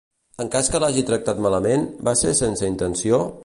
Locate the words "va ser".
2.09-2.35